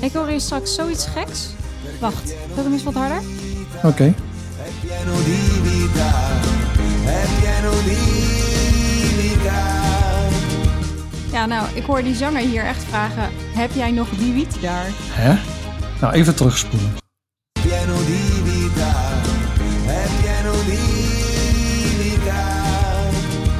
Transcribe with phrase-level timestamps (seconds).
[0.00, 1.48] Ik hoor hier straks zoiets geks.
[2.00, 3.20] Wacht, doe hem eens wat harder.
[3.82, 4.14] Oké.
[11.32, 14.86] Ja, nou, ik hoor die zanger hier echt vragen: heb jij nog die wiet daar?
[14.90, 15.38] Hè?
[16.00, 16.92] Nou, even terugspoelen.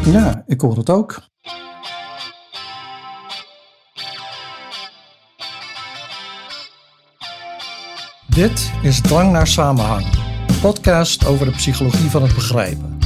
[0.04, 1.20] Ja, ik hoor het ook.
[8.36, 10.06] Dit is Drang naar Samenhang,
[10.46, 12.98] een podcast over de psychologie van het begrijpen.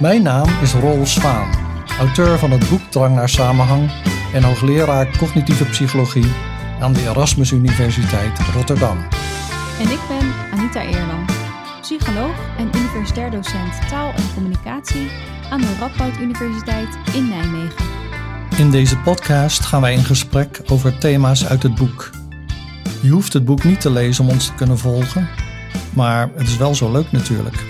[0.00, 1.50] Mijn naam is Rol Svaan,
[1.98, 3.90] auteur van het boek Drang naar Samenhang
[4.32, 6.32] en hoogleraar cognitieve psychologie
[6.80, 8.98] aan de Erasmus Universiteit Rotterdam.
[9.80, 11.32] En ik ben Anita Eerland,
[11.80, 15.08] psycholoog en universitair docent taal en communicatie
[15.48, 17.84] aan de Radboud Universiteit in Nijmegen.
[18.56, 22.19] In deze podcast gaan wij in gesprek over thema's uit het boek.
[23.02, 25.28] Je hoeft het boek niet te lezen om ons te kunnen volgen,
[25.94, 27.64] maar het is wel zo leuk natuurlijk.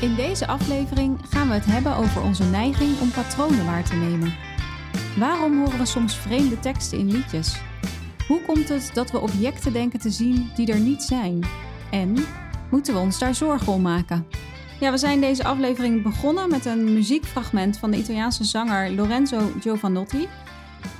[0.00, 4.34] In deze aflevering gaan we het hebben over onze neiging om patronen waar te nemen.
[5.18, 7.60] Waarom horen we soms vreemde teksten in liedjes?
[8.26, 11.44] Hoe komt het dat we objecten denken te zien die er niet zijn?
[11.90, 12.16] En
[12.70, 14.26] moeten we ons daar zorgen om maken?
[14.80, 20.28] Ja, we zijn deze aflevering begonnen met een muziekfragment van de Italiaanse zanger Lorenzo Giovanotti.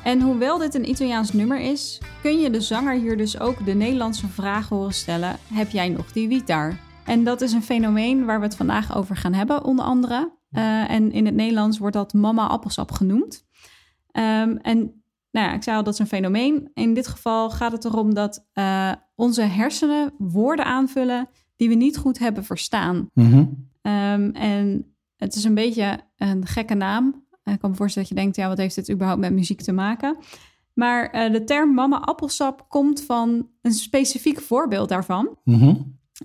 [0.05, 3.75] En hoewel dit een Italiaans nummer is, kun je de zanger hier dus ook de
[3.75, 6.81] Nederlandse vraag horen stellen: heb jij nog die wiet daar?
[7.05, 10.33] En dat is een fenomeen waar we het vandaag over gaan hebben, onder andere.
[10.51, 13.45] Uh, en in het Nederlands wordt dat mama appelsap genoemd.
[14.13, 16.71] Um, en nou ja, ik zei al, dat is een fenomeen.
[16.75, 21.97] In dit geval gaat het erom dat uh, onze hersenen woorden aanvullen die we niet
[21.97, 23.11] goed hebben verstaan.
[23.15, 23.37] Mhm.
[23.37, 27.22] Um, en het is een beetje een gekke naam.
[27.45, 29.73] Ik kan me voorstellen dat je denkt, ja, wat heeft dit überhaupt met muziek te
[29.73, 30.17] maken?
[30.73, 35.39] Maar uh, de term mama appelsap komt van een specifiek voorbeeld daarvan.
[35.45, 35.75] Mhm.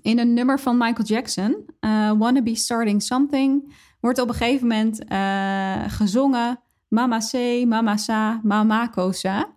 [0.02, 4.68] In een nummer van Michael Jackson, uh, Wanna Be Starting Something, wordt op een gegeven
[4.68, 7.34] moment uh, gezongen Mama C,
[7.66, 9.56] Mama Sa, Mama Kosa.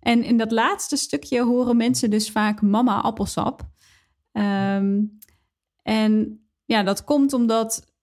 [0.00, 3.68] En in dat laatste stukje horen mensen dus vaak mama appelsap.
[4.32, 5.18] Um,
[5.82, 7.95] en ja, dat komt omdat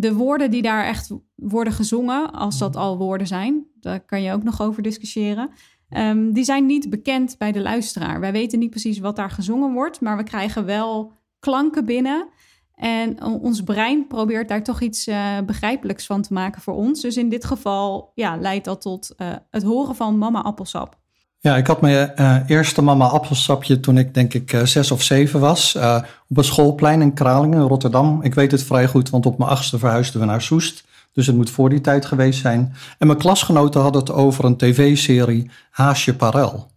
[0.00, 4.32] de woorden die daar echt worden gezongen, als dat al woorden zijn, daar kan je
[4.32, 5.50] ook nog over discussiëren,
[5.96, 8.20] um, die zijn niet bekend bij de luisteraar.
[8.20, 12.28] Wij weten niet precies wat daar gezongen wordt, maar we krijgen wel klanken binnen.
[12.74, 17.00] En ons brein probeert daar toch iets uh, begrijpelijks van te maken voor ons.
[17.00, 21.02] Dus in dit geval ja, leidt dat tot uh, het horen van mama appelsap.
[21.44, 25.02] Ja, ik had mijn uh, eerste mama appelsapje toen ik denk ik uh, zes of
[25.02, 25.74] zeven was.
[25.74, 28.22] Uh, op een schoolplein in Kralingen, Rotterdam.
[28.22, 30.84] Ik weet het vrij goed, want op mijn achtste verhuisden we naar Soest.
[31.12, 32.74] Dus het moet voor die tijd geweest zijn.
[32.98, 36.70] En mijn klasgenoten hadden het over een tv-serie Haasje Parel.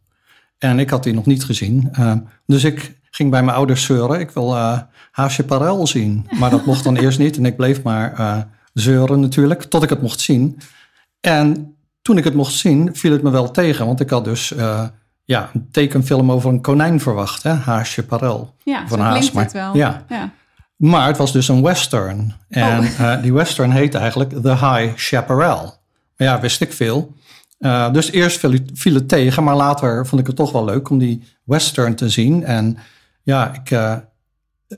[0.58, 1.92] En ik had die nog niet gezien.
[2.46, 4.20] dus ik ging bij mijn ouders zeuren.
[4.20, 4.56] Ik wil
[5.12, 6.30] Haasje Parel zien.
[6.40, 7.38] Maar dat mocht dan eerst niet.
[7.38, 10.60] En ik bleef maar zeuren natuurlijk, tot ik het mocht zien.
[11.22, 11.77] En
[12.08, 13.86] toen ik het mocht zien, viel het me wel tegen.
[13.86, 14.84] Want ik had dus uh,
[15.24, 17.44] ja, een tekenfilm over een konijn verwacht.
[17.44, 17.54] Hè?
[17.54, 18.56] Haasje Parel.
[18.64, 19.76] Ja, van Haas, klinkt maar, het wel.
[19.76, 20.06] Ja.
[20.10, 20.32] ja.
[20.76, 22.34] Maar het was dus een western.
[22.50, 23.00] En Oh.
[23.00, 25.64] uh, die western heette eigenlijk The High Chaparral.
[26.18, 27.14] Maar ja, wist ik veel.
[27.60, 30.90] Uh, dus eerst viel, viel, het tegen, maar later vond ik het toch wel leuk
[30.90, 32.44] om die western te zien.
[32.44, 32.78] En
[33.24, 34.02] ja, ik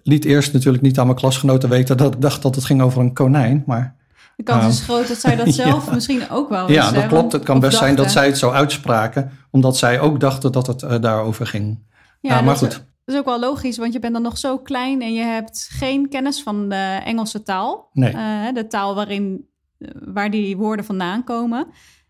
[0.04, 3.02] liet eerst natuurlijk niet aan mijn klasgenoten weten dat ik dacht dat het ging over
[3.02, 3.64] een konijn.
[3.66, 3.96] Maar
[4.40, 5.94] De kans is groot dat zij dat zelf Ja.
[5.94, 7.12] misschien ook wel ja, dat klopt.
[7.12, 10.68] want- Het kan best zijn dat zij het zo uitspraken, omdat zij ook dachten dat
[10.68, 11.88] het uh, daarover ging.
[12.22, 12.70] Ja, maar dat, goed.
[13.06, 15.68] Dat is ook wel logisch, want je bent dan nog zo klein en je hebt
[15.72, 17.90] geen kennis van de Engelse taal.
[17.94, 18.12] Nee.
[18.14, 21.68] Eh, de taal waarin, eh, waar die woorden vandaan komen.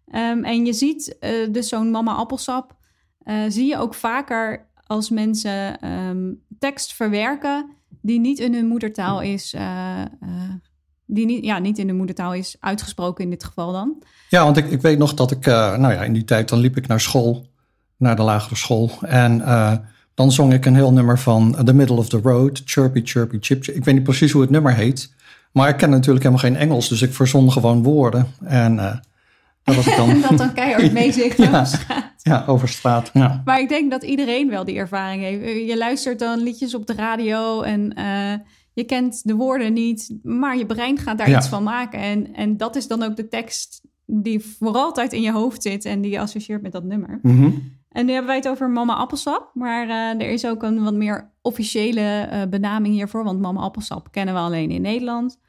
[0.07, 2.75] Ehm, en je ziet eh, dus zo'n mama appelsap,
[3.23, 7.69] eh, zie je ook vaker als mensen ehm, tekst verwerken
[8.01, 10.07] die niet in hun moedertaal is, eh, eh,
[11.11, 14.03] die niet, ja, niet in hun moedertaal is uitgesproken in dit geval dan.
[14.29, 16.59] Ja, want ik, ik weet nog dat ik, uh, nou ja, in die tijd dan
[16.59, 17.45] liep ik naar school,
[17.97, 18.91] naar de lagere school.
[19.01, 19.73] En uh,
[20.13, 23.65] dan zong ik een heel nummer van The Middle of the Road, Chirpy Chirpy Chip.
[23.65, 25.13] Ik weet niet precies hoe het nummer heet.
[25.51, 28.27] Maar ik ken natuurlijk helemaal geen Engels, dus ik verzon gewoon woorden.
[28.43, 28.95] En uh,
[29.63, 30.09] dat was ik dan.
[30.09, 31.47] en dat dan keihard meezingt Ja.
[31.47, 32.13] over straat.
[32.21, 33.09] ja, over straat.
[33.13, 33.41] Ja.
[33.45, 35.67] Maar ik denk dat iedereen wel die ervaring heeft.
[35.69, 37.93] Je luistert dan liedjes op de radio en
[38.79, 41.37] je kent de woorden niet, maar je brein gaat daar Ja.
[41.37, 41.99] iets van maken.
[41.99, 45.85] En, en dat is dan ook de tekst die voor altijd in je hoofd zit
[45.85, 47.19] en die je associeert met dat nummer.
[47.21, 47.77] Mm-hmm.
[47.89, 50.93] En nu hebben wij het over mama appelsap, maar uh, er is ook een wat
[50.93, 55.39] meer officiële uh, benaming hiervoor, want mama appelsap kennen we alleen in Nederland.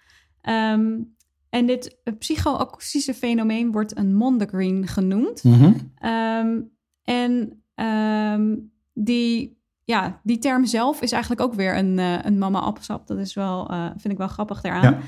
[0.49, 1.15] Um,
[1.49, 5.45] en dit psychoakoestische fenomeen wordt een mondegreen genoemd.
[5.45, 5.93] Mm-hmm.
[6.05, 6.71] Um,
[7.05, 8.57] En ehm,
[8.95, 9.60] die,
[9.91, 13.07] ja, die term zelf is eigenlijk ook weer een, uh, een mama appelsap.
[13.07, 15.03] Dat is wel, uh, vind ik wel grappig daaraan.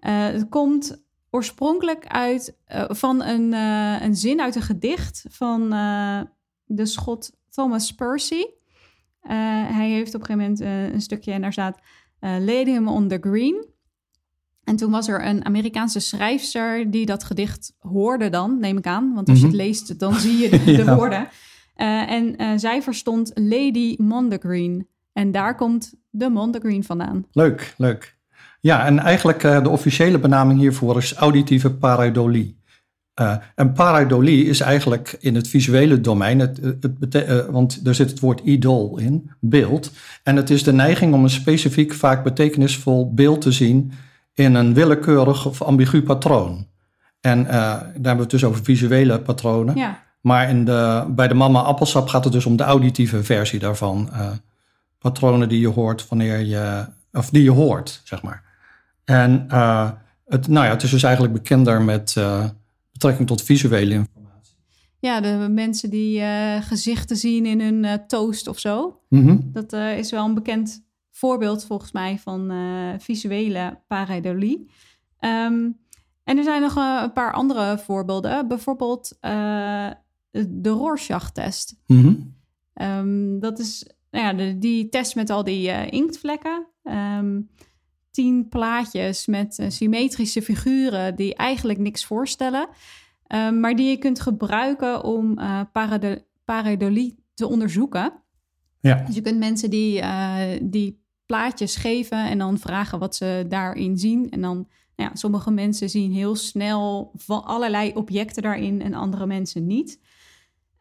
[0.00, 0.28] Ja.
[0.28, 2.56] Uh, het komt oorspronkelijk uit
[2.88, 3.52] van een,
[4.02, 5.68] een zin uit een gedicht van
[6.64, 8.44] de schot Thomas Percy.
[9.20, 11.78] hij heeft op een gegeven moment een stukje en daar staat...
[12.20, 13.66] Lady him on the green.
[14.64, 19.14] En toen was er een Amerikaanse schrijfster die dat gedicht hoorde dan, neem ik aan.
[19.14, 19.64] Want als je het mhm.
[19.64, 21.28] leest, dan zie je de, de woorden.
[21.80, 24.88] Uh, en uh, zij verstond Lady Mondegreen.
[25.12, 27.26] En daar komt de Mondegreen vandaan.
[27.32, 28.16] Leuk, leuk.
[28.60, 32.56] Ja, en eigenlijk uh, de officiële benaming hiervoor is auditieve pareidolie.
[33.54, 36.60] en pareidolie is eigenlijk in het visuele domein, het,
[37.00, 39.92] het want er zit het woord idool in, beeld.
[40.22, 43.92] En het is de neiging om een specifiek, vaak betekenisvol beeld te zien
[44.34, 46.66] in een willekeurig of ambigu patroon.
[47.20, 49.76] En daar hebben we het dus over visuele patronen.
[49.76, 50.06] Ja.
[50.20, 54.08] Maar in de, bij de mama appelsap gaat het dus om de auditieve versie daarvan.
[54.12, 54.30] Uh,
[54.98, 58.44] patronen die je hoort wanneer je, of die je hoort, zeg maar.
[59.04, 59.90] En uh,
[60.26, 62.16] het, nou ja, het is dus eigenlijk bekender met
[62.92, 64.54] betrekking tot visuele informatie.
[64.98, 66.22] Ja, de mensen die
[66.60, 69.00] gezichten zien in hun toast of zo.
[69.08, 69.50] Mm -hmm.
[69.52, 72.52] Dat is wel een bekend voorbeeld volgens mij van
[72.98, 74.70] visuele pareidolie.
[75.20, 75.78] Um,
[76.28, 78.48] en er zijn nog een paar andere voorbeelden.
[78.48, 79.86] Bijvoorbeeld uh,
[80.30, 81.76] de Rorschach-test.
[81.86, 82.34] Mm -hmm.
[82.86, 86.66] um, dat is nou ja, de, die test met al die inktvlekken.
[86.82, 87.50] Um,
[88.10, 92.68] tien plaatjes met symmetrische figuren die eigenlijk niks voorstellen.
[93.60, 95.38] maar die je kunt gebruiken om
[96.44, 98.12] pareidolie te onderzoeken.
[98.80, 99.02] Ja.
[99.06, 100.02] Dus je kunt mensen die,
[100.62, 104.30] die plaatjes geven en dan vragen wat ze daarin zien.
[104.30, 104.56] En dan,
[104.96, 110.00] nou ja, sommige mensen zien heel snel allerlei objecten daarin en andere mensen niet.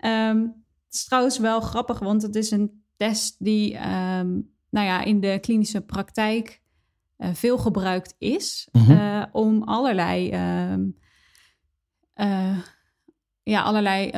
[0.06, 0.42] Um,
[0.86, 5.20] het is trouwens wel grappig, want het is een test die um, nou ja, in
[5.20, 6.62] de klinische praktijk
[7.18, 8.96] uh, veel gebruikt is mm -hmm.
[8.96, 10.34] uh, om allerlei
[10.72, 10.98] um,
[12.16, 12.58] uh,
[13.44, 14.12] ja, allerlei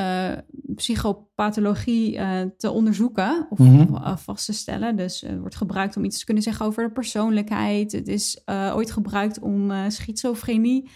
[0.76, 2.20] psychopathologie
[2.58, 4.18] te onderzoeken of mm -hmm.
[4.18, 4.96] vast te stellen.
[4.96, 7.92] Dus het wordt gebruikt om iets te kunnen zeggen over de persoonlijkheid.
[7.92, 10.90] Het is ooit gebruikt om schizofrenie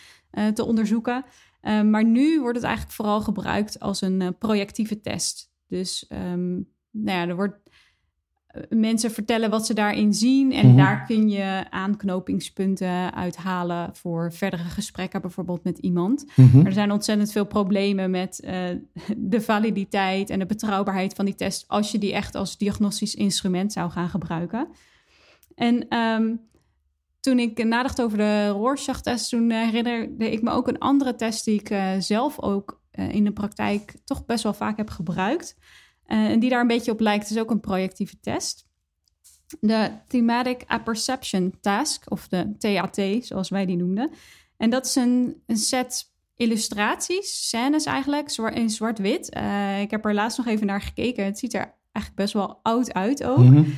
[0.54, 1.26] te onderzoeken.
[1.64, 5.52] Maar nu wordt het eigenlijk vooral gebruikt als een projectieve test.
[5.68, 7.64] Dus um, nou ja, er wordt
[8.70, 10.52] mensen vertellen wat ze daarin zien.
[10.52, 10.78] En mhm.
[10.78, 16.26] daar kun je aanknopingspunten uithalen voor verdere gesprekken, bijvoorbeeld met iemand.
[16.36, 16.66] Mhm.
[16.66, 18.52] Er zijn ontzettend veel problemen met uh,
[19.18, 23.74] de validiteit en de betrouwbaarheid van die test als je die echt als diagnostisch instrument
[23.74, 24.68] zou gaan gebruiken.
[25.56, 26.40] En um,
[27.24, 31.60] toen ik nadacht over de Rorschach-test, toen herinnerde ik me ook een andere test die
[31.60, 35.56] ik uh, zelf ook uh, in de praktijk toch best wel vaak heb gebruikt.
[36.08, 38.68] Uh, en die daar een beetje op lijkt, is ook een projectieve test.
[39.60, 44.12] De Thematic Apperception Task, of de TAT, zoals wij die noemden.
[44.58, 49.28] En dat is een, een set illustraties, scènes eigenlijk, in zwart-wit.
[49.82, 51.26] Ik heb er laatst nog even naar gekeken.
[51.26, 53.38] Het ziet er eigenlijk best wel oud uit ook.
[53.38, 53.74] Mm -hmm.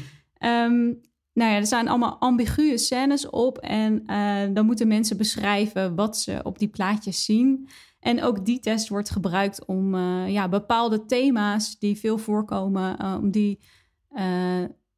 [0.50, 1.02] um,
[1.36, 3.58] nou ja, er zijn allemaal ambiguë scènes op.
[3.58, 7.70] En uh, dan moeten mensen beschrijven wat ze op die plaatjes zien.
[8.00, 13.18] En ook die test wordt gebruikt om uh, ja, bepaalde thema's die veel voorkomen, uh,
[13.22, 13.60] om die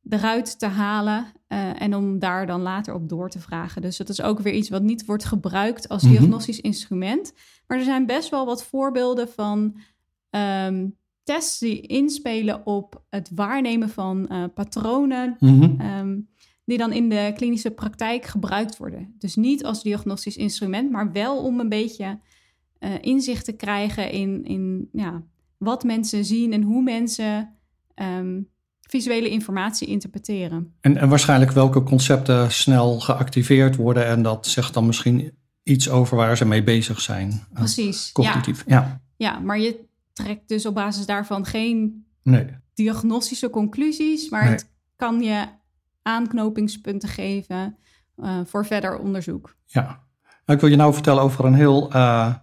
[0.10, 1.26] eruit te halen
[1.78, 3.82] en om daar dan later op door te vragen.
[3.82, 6.12] Dus dat is ook weer iets wat niet wordt gebruikt als mhm.
[6.12, 7.34] diagnostisch instrument.
[7.68, 9.80] Maar er zijn best wel wat voorbeelden van
[10.30, 15.36] um, tests die inspelen op het waarnemen van patronen.
[15.40, 16.28] Mm um,
[16.68, 19.16] die dan in de klinische praktijk gebruikt worden.
[19.18, 22.20] Dus niet als diagnostisch instrument, maar wel om een beetje
[22.80, 25.24] uh, inzicht te krijgen in, in ja,
[25.58, 27.56] wat mensen zien en hoe mensen
[27.96, 28.48] um,
[28.82, 30.74] visuele informatie interpreteren.
[30.82, 35.32] En, en waarschijnlijk welke concepten snel geactiveerd worden en dat zegt dan misschien
[35.64, 37.32] iets over waar ze mee bezig zijn.
[37.32, 38.12] Eh, Precies.
[38.12, 38.76] cognitief, ja.
[38.76, 39.02] ja.
[39.18, 39.87] Ja, maar je
[40.18, 42.48] trekt dus op basis daarvan geen nee.
[42.74, 44.52] diagnostische conclusies, maar nee.
[44.52, 45.46] het kan je
[46.02, 47.78] aanknopingspunten geven
[48.18, 49.56] uh, voor verder onderzoek.
[49.66, 50.00] Ja, nou,
[50.46, 52.34] ik wil je nou vertellen over een heel uh,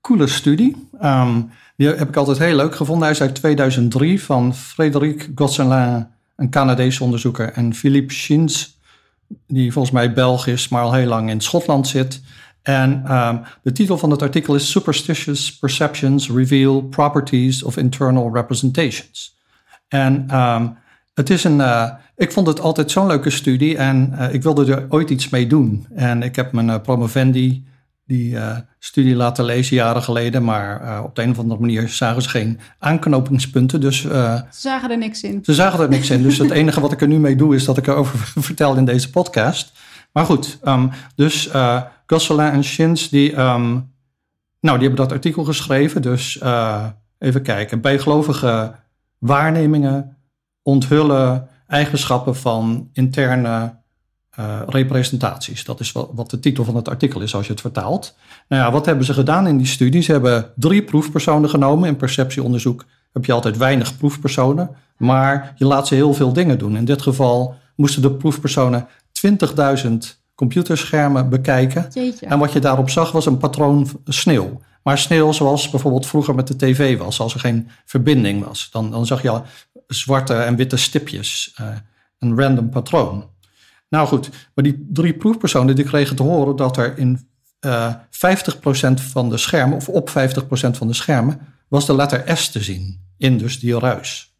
[0.00, 0.88] coole studie.
[1.02, 3.04] Um, die heb ik altijd heel leuk gevonden.
[3.04, 6.06] Hij is uit 2003 van Frédéric Gosselin,
[6.36, 8.78] een Canadese onderzoeker, en Philippe Schins,
[9.46, 12.22] die volgens mij Belg is, maar al heel lang in Schotland zit.
[12.66, 19.36] En um, de titel van het artikel is Superstitious Perceptions Reveal Properties of Internal Representations.
[19.88, 20.76] En um,
[21.14, 24.74] het is een, uh, ik vond het altijd zo'n leuke studie en uh, ik wilde
[24.74, 25.86] er ooit iets mee doen.
[25.94, 27.64] En ik heb mijn uh, promovendi
[28.06, 30.44] die eh, studie laten lezen jaren geleden.
[30.44, 33.80] Maar eh, op de een of andere manier zagen ze geen aanknopingspunten.
[33.80, 35.40] Dus Ze zagen er niks in.
[35.42, 36.22] ze zagen er niks in.
[36.22, 38.18] Dus het enige wat ik er nu mee doe is dat ik erover
[38.48, 39.72] vertel in deze podcast.
[40.12, 41.50] Maar goed, ehm, dus
[42.06, 43.70] Gosselin en Shins, die, ehm,
[44.60, 46.02] nou, die hebben dat artikel geschreven.
[46.02, 46.40] Dus
[47.18, 47.80] even kijken.
[47.80, 48.74] Bijgelovige
[49.18, 50.16] waarnemingen
[50.62, 53.74] onthullen eigenschappen van interne
[54.38, 55.64] uh, representaties.
[55.64, 58.16] Dat is wat, wat, de titel van het artikel is als je het vertaalt.
[58.48, 60.02] Nou ja, wat hebben ze gedaan in die studie?
[60.02, 61.88] Ze hebben drie proefpersonen genomen.
[61.88, 66.76] In perceptieonderzoek heb je altijd weinig proefpersonen, maar je laat ze heel veel dingen doen.
[66.76, 68.88] In dit geval moesten de proefpersonen
[69.26, 69.96] 20.000
[70.36, 71.86] computerschermen bekijken.
[71.92, 72.26] Jeetje.
[72.26, 74.60] En wat je daarop zag was een patroon sneeuw.
[74.82, 78.68] Maar sneeuw zoals bijvoorbeeld vroeger met de tv was, als er geen verbinding was.
[78.70, 79.44] Dan, dan zag je al
[79.86, 81.66] zwarte en witte stipjes, uh,
[82.18, 83.30] een random patroon.
[83.88, 87.28] Nou goed, maar die drie proefpersonen die kregen te horen dat er in
[87.60, 87.98] uh, 50%
[88.94, 90.12] van de schermen, of op 50%
[90.50, 94.34] van de schermen, was de letter S te zien in dus die ruis.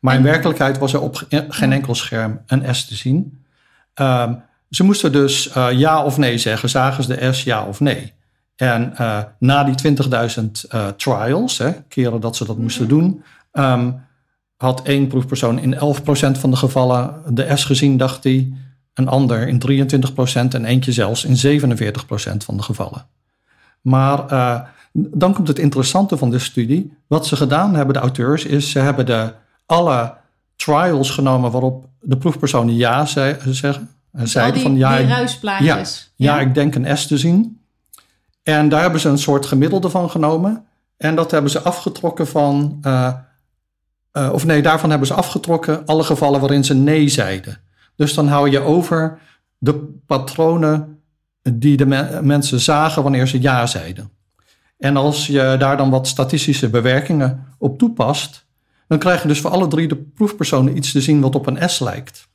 [0.00, 3.44] Maar in werkelijkheid was er op geen enkel scherm een S te zien.
[3.94, 6.68] Um, ze moesten dus uh, ja of nee zeggen.
[6.68, 8.12] Zagen ze de S ja of nee?
[8.56, 10.44] En uh, na die 20.000
[10.74, 13.22] uh, trials, hè, keren dat ze dat moesten doen,
[13.52, 14.00] um,
[14.56, 15.78] had één proefpersoon in 11%
[16.38, 18.52] van de gevallen de S gezien, dacht hij.
[18.94, 23.06] Een ander in 23% en eentje zelfs in 47% van de gevallen.
[23.80, 24.60] Maar uh,
[24.92, 26.96] dan komt het interessante van de studie.
[27.06, 29.32] Wat ze gedaan hebben, de auteurs, is ze hebben de,
[29.66, 30.14] alle
[30.56, 33.90] trials genomen waarop de proefpersonen ja zei, zeggen.
[34.12, 36.12] Zeiden die, van ja, ruisplaatjes.
[36.16, 37.60] ja, ja, ik denk een S te zien.
[38.42, 40.64] En daar hebben ze een soort gemiddelde van genomen.
[40.96, 42.78] En dat hebben ze afgetrokken van.
[42.82, 43.12] Uh,
[44.12, 47.60] uh, of nee, daarvan hebben ze afgetrokken alle gevallen waarin ze nee zeiden.
[47.96, 49.18] Dus dan hou je over
[49.58, 51.02] de patronen
[51.42, 54.10] die de me mensen zagen wanneer ze ja zeiden.
[54.78, 58.46] En als je daar dan wat statistische bewerkingen op toepast,
[58.88, 61.70] dan krijg je dus voor alle drie de proefpersonen iets te zien wat op een
[61.70, 62.28] S lijkt.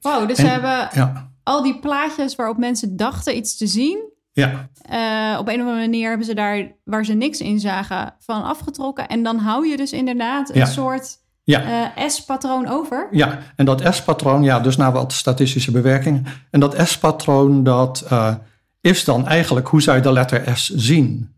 [0.00, 4.12] Wow, dus En- ze hebben Ja, al die plaatjes waarop mensen dachten iets te zien.
[4.32, 8.14] ja, eh, op een of andere manier hebben ze daar, waar ze niks in zagen,
[8.18, 9.08] van afgetrokken.
[9.08, 10.64] En dan hou je dus inderdaad een Ja.
[10.64, 11.92] soort ja.
[11.96, 13.08] eh, S-patroon over.
[13.10, 16.24] Ja, en dat S-patroon, ja, dus na wat statistische bewerkingen.
[16.50, 18.34] En dat S-patroon, dat uh,
[18.80, 21.34] is dan eigenlijk hoe je de letter S zien?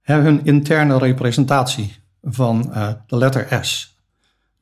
[0.00, 2.72] Hè, hun interne representatie van
[3.06, 3.91] de letter S.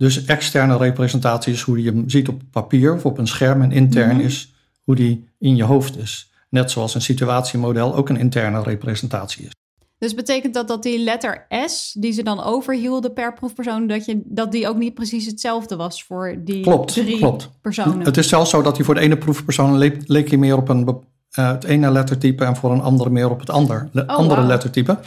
[0.00, 3.62] Dus externe representatie is hoe je hem ziet op papier of op een scherm.
[3.62, 4.24] En intern Mhm.
[4.24, 4.52] is
[4.84, 6.30] hoe die in je hoofd is.
[6.48, 9.50] Net zoals een situatiemodel ook een interne representatie is.
[9.98, 14.20] Dus betekent dat dat die letter S, die ze dan overhielden per proefpersoon, dat, je,
[14.24, 17.50] dat die ook niet precies hetzelfde was voor die Klopt, drie klopt.
[17.60, 18.00] personen?
[18.04, 20.68] Het is zelfs zo dat hij voor de ene proefpersoon leek, leek hij meer op
[20.68, 24.08] een, uh, het ene lettertype en voor een andere meer op het ander, le- Oh,
[24.08, 24.98] andere lettertype.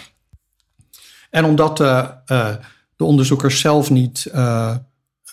[1.29, 2.49] En omdat uh, uh,
[3.03, 4.75] de onderzoekers zelf niet uh,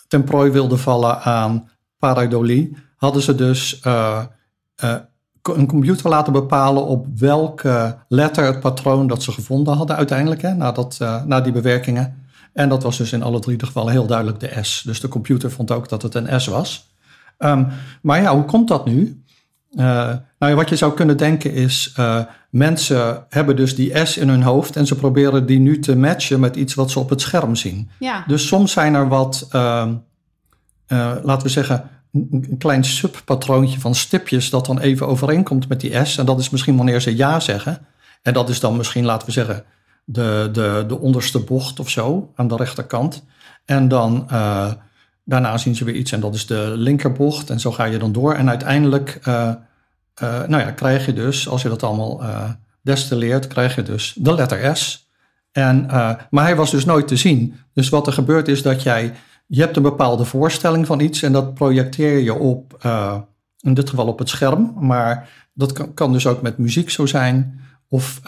[0.07, 4.23] ten prooi wilden vallen aan pareidolie, hadden ze dus uh,
[5.41, 10.41] co- een computer laten bepalen op welke letter het patroon dat ze gevonden hadden uiteindelijk,
[10.41, 12.15] hè, na, dat, na die bewerkingen.
[12.53, 14.81] En dat was dus in alle drie de gevallen heel duidelijk de S.
[14.85, 16.89] Dus de computer vond ook dat het een S was.
[17.39, 17.67] Um,
[18.01, 19.23] maar ja, hoe komt dat nu?
[19.71, 24.29] Uh, nou wat je zou kunnen denken is, uh, mensen hebben dus die S in
[24.29, 27.21] hun hoofd en ze proberen die nu te matchen met iets wat ze op het
[27.21, 27.89] scherm zien.
[27.99, 29.87] ja, Dus soms zijn er wat, uh,
[30.87, 35.81] uh, laten we zeggen, een een klein subpatroontje van stipjes dat dan even overeenkomt met
[35.81, 36.17] die S.
[36.17, 37.79] En dat is misschien wanneer ze ja zeggen.
[38.21, 39.63] En dat is dan misschien, laten we zeggen,
[40.03, 43.23] de, de, de onderste bocht of zo aan de rechterkant.
[43.65, 44.71] En dan uh,
[45.23, 47.49] daarna zien ze weer iets en dat is de linkerbocht.
[47.49, 48.33] En zo ga je dan door.
[48.33, 49.51] En uiteindelijk, uh,
[50.23, 52.49] uh, nou ja, krijg je dus, als je dat allemaal uh,
[52.81, 55.09] destilleert, krijg je dus de letter S.
[55.51, 55.85] En,
[56.29, 57.55] maar hij was dus nooit te zien.
[57.73, 59.13] Dus wat er gebeurt is dat jij,
[59.47, 62.85] je hebt een bepaalde voorstelling van iets en dat projecteer je op,
[63.59, 64.73] in dit geval op het scherm.
[64.79, 67.59] Maar dat kan, kan dus ook met muziek zo zijn.
[67.87, 68.21] Of,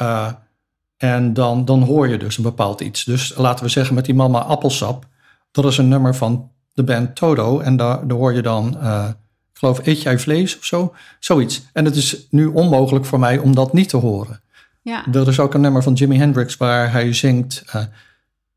[0.97, 3.03] en dan, dan hoor je dus een bepaald iets.
[3.03, 5.05] Dus laten we zeggen met die mama appelsap.
[5.51, 7.59] Dat is een nummer van de band Toto.
[7.59, 9.07] En daar, daar hoor je dan, uh,
[9.51, 10.93] ik geloof, eet jij vlees of zo?
[11.19, 11.69] Zoiets.
[11.73, 14.41] En het is nu onmogelijk voor mij om dat niet te horen.
[14.81, 15.05] ja.
[15.11, 17.63] Er is ook een nummer van Jimi Hendrix waar hij zingt...
[17.75, 17.83] Uh,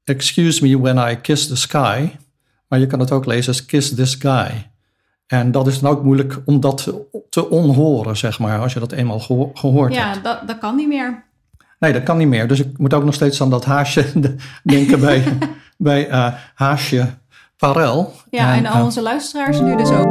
[0.07, 2.11] Excuse me when I kiss the sky.
[2.69, 4.71] Maar je kan het ook lezen als Kiss this guy.
[5.27, 6.93] En dat is dan ook moeilijk om dat
[7.31, 10.25] te, onhoren, zeg maar, als je dat eenmaal geho gehoord ja hebt.
[10.25, 11.25] dat, dat kan niet meer.
[11.79, 12.49] Nee, dat kan niet meer.
[12.49, 15.25] Dus ik moet ook nog steeds aan dat haasje denken bij,
[15.77, 17.09] bij uh, haasje
[18.31, 20.05] Ja, en, en al onze luisteraars nu dus ook.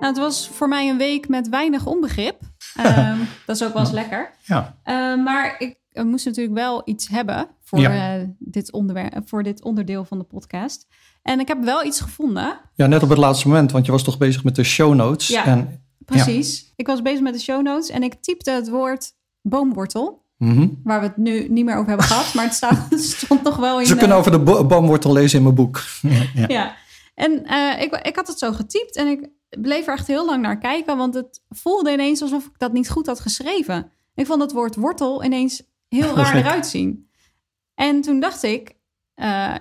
[0.00, 2.36] Nou, het was voor mij een week met weinig onbegrip.
[2.76, 4.30] Ehm, dat is ook wel eens lekker.
[4.44, 8.16] Ja, Eh, maar ik eh, moest natuurlijk wel iets hebben voor, Ja.
[8.18, 10.86] eh, dit onderwerp, voor dit onderdeel van de podcast.
[11.22, 12.60] En ik heb wel iets gevonden.
[12.74, 15.28] ja, net op het laatste moment, want je was toch bezig met de show notes.
[15.28, 15.44] Ja.
[15.44, 16.72] En, Precies.
[16.76, 20.26] Ik was bezig met de show notes en ik typte het woord boomwortel.
[20.38, 20.68] Mhm.
[20.84, 22.34] Waar we het nu niet meer over hebben gehad.
[22.34, 23.86] Maar het staat, het stond nog wel in...
[23.86, 25.80] Ze eh, kunnen over de bo- boomwortel lezen in mijn boek.
[26.34, 26.76] Ja, ja.
[27.14, 29.28] En eh, ik, ik had het zo getypt en ik
[29.60, 32.90] bleef er echt heel lang naar kijken, want het voelde ineens alsof ik dat niet
[32.90, 33.90] goed had geschreven.
[34.14, 37.08] Ik vond het woord wortel ineens heel raar eruit zien.
[37.74, 38.74] En toen dacht ik,
[39.14, 39.54] eh,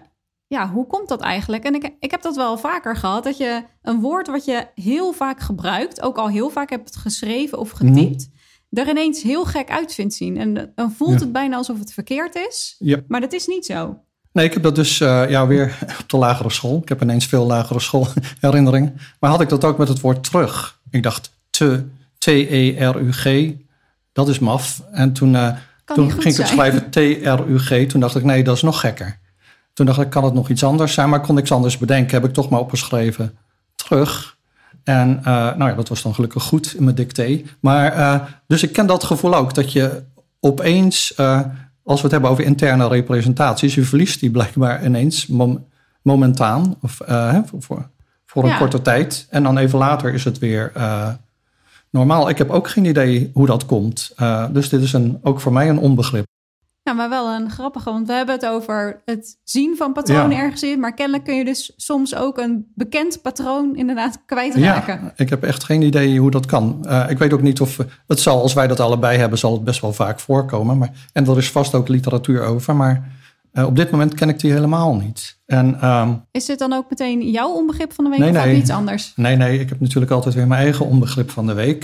[0.48, 1.64] ja, hoe komt dat eigenlijk?
[1.64, 5.14] En ik, ik heb dat wel vaker gehad, dat je een woord wat je heel
[5.14, 8.30] vaak gebruikt, ook al heel vaak hebt geschreven of getypt,
[8.70, 10.38] er ineens heel gek uit vindt zien.
[10.38, 11.20] En dan voelt Ja.
[11.20, 12.98] het bijna alsof het verkeerd is, Ja.
[13.08, 14.00] maar dat is niet zo.
[14.32, 16.80] Nee, ik heb dat dus ja, ja, weer op de lagere school.
[16.82, 18.98] Ik heb ineens veel lagere schoolherinneringen.
[19.20, 20.80] Maar had ik dat ook met het woord terug.
[20.90, 21.84] Ik dacht te,
[22.18, 23.54] T-E-R-U-G,
[24.12, 24.82] dat is maf.
[24.92, 25.56] En toen, eh,
[25.86, 27.88] toen ging ik het schrijven T-R-U-G.
[27.88, 29.20] Toen dacht ik, nee, dat is nog gekker.
[29.74, 31.10] Toen dacht ik, kan het nog iets anders zijn?
[31.10, 32.14] Maar kon niks anders bedenken.
[32.22, 33.38] Heb ik toch maar opgeschreven
[33.76, 34.37] terug.
[34.84, 37.42] En eh, nou ja, dat was dan gelukkig goed in mijn dicté.
[37.60, 39.54] Maar eh, dus ik ken dat gevoel ook.
[39.54, 40.04] Dat je
[40.40, 41.40] opeens, eh,
[41.84, 45.66] als we het hebben over interne representaties, je verliest die blijkbaar ineens mom-
[46.02, 46.76] momentaan.
[46.82, 46.92] Of
[47.46, 47.90] voor, voor,
[48.26, 48.58] voor een Ja.
[48.58, 49.28] korte tijd.
[49.30, 50.72] En dan even later is het weer
[51.90, 52.30] normaal.
[52.30, 54.16] Ik heb ook geen idee hoe dat komt.
[54.52, 56.26] Dus dit is een, ook voor mij een onbegrip.
[56.88, 60.44] Ja, maar wel een grappige, want we hebben het over het zien van patronen Ja.
[60.44, 60.80] ergens in.
[60.80, 65.00] Maar kennelijk kun je dus soms ook een bekend patroon inderdaad kwijtraken.
[65.04, 66.86] Ja, ik heb echt geen idee hoe dat kan.
[66.88, 67.78] Eh, ik weet ook niet of
[68.08, 70.78] het zal, als wij dat allebei hebben, zal het best wel vaak voorkomen.
[70.78, 73.12] Maar, en er is vast ook literatuur over, maar
[73.52, 75.40] eh, op dit moment ken ik die helemaal niet.
[75.46, 78.56] En ehm, Is dit dan ook meteen jouw onbegrip van de week Nee, of nee.
[78.56, 79.14] iets anders?
[79.16, 81.84] nee, nee, ik heb natuurlijk altijd weer mijn eigen onbegrip van de week.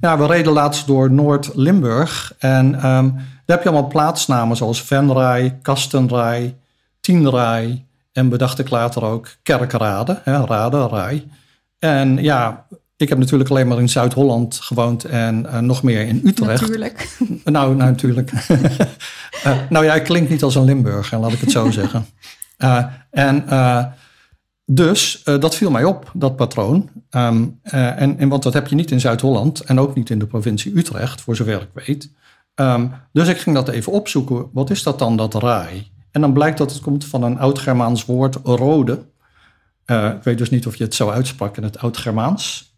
[0.00, 3.08] Ja, we reden laatst door Noord-Limburg en ehm,
[3.44, 6.56] daar heb je allemaal plaatsnamen zoals Venray, Kastenray,
[7.00, 11.30] Tienray en bedacht ik later ook Kerkrade, hè, Rade, Rai.
[11.78, 16.20] En ja, ik heb natuurlijk alleen maar in Zuid-Holland gewoond en eh, nog meer in
[16.24, 16.60] Utrecht.
[16.60, 17.08] Natuurlijk.
[17.44, 18.30] Nou, nou, natuurlijk.
[19.42, 22.06] Eh, nou ja, ik klink niet als een Limburger, laat ik het zo zeggen.
[22.56, 23.44] Eh, en
[24.64, 26.90] dus dat viel mij op, dat patroon.
[27.10, 30.26] Eh, en, en want dat heb je niet in Zuid-Holland en ook niet in de
[30.26, 32.10] provincie Utrecht, voor zover ik weet.
[32.54, 34.48] Ehm, dus ik ging dat even opzoeken.
[34.52, 35.90] Wat is dat dan, dat raai?
[36.10, 39.04] En dan blijkt dat het komt van een oud-Germaans woord rode.
[39.84, 42.74] Eh, ik weet dus niet of je het zo uitsprak in het oud-Germaans.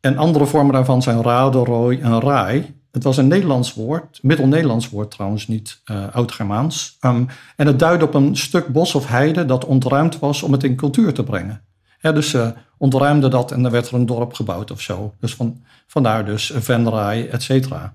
[0.00, 2.74] En andere vormen daarvan zijn rade, rooi en raai.
[2.90, 6.96] Het was een Nederlands woord, middel-Nederlands woord trouwens, niet eh, oud-Germaans.
[7.00, 7.24] Ehm,
[7.56, 10.76] en het duidde op een stuk bos of heide dat ontruimd was om het in
[10.76, 11.62] cultuur te brengen.
[12.00, 15.14] Dus ze ontruimden dat en dan werd er een dorp gebouwd of zo.
[15.20, 17.94] Dus van, vandaar dus Venray, et cetera.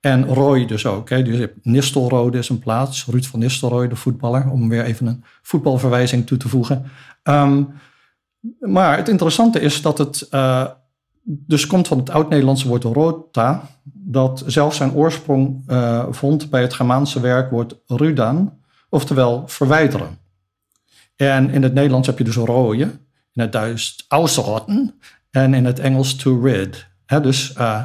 [0.00, 1.10] En Roy dus ook.
[1.10, 1.22] Hè.
[1.22, 3.06] Dus je hebt Nistelrode is een plaats.
[3.06, 4.50] Ruud van Nistelrooy, de voetballer.
[4.50, 6.90] Om weer even een voetbalverwijzing toe te voegen.
[7.22, 7.62] Ehm,
[8.60, 10.66] maar het interessante is dat het eh,
[11.22, 13.62] dus komt van het oud-Nederlandse woord rota.
[13.92, 18.58] Dat zelfs zijn oorsprong eh, vond bij het Germaanse werkwoord rudan.
[18.88, 20.18] Oftewel verwijderen.
[21.16, 22.88] En in het Nederlands heb je dus rooien.
[23.32, 25.00] In het Duits ausrotten.
[25.30, 26.86] En in het Engels to rid.
[27.06, 27.52] Hè, dus...
[27.52, 27.82] eh,